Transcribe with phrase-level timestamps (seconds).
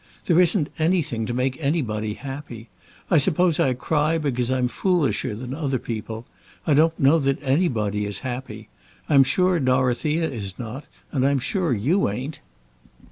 [0.25, 2.69] There isn't anything to make anybody happy.
[3.11, 6.25] I suppose I cry because I'm foolisher than other people.
[6.65, 8.67] I don't know that anybody is happy.
[9.07, 12.39] I'm sure Dorothea is not, and I'm sure you ain't."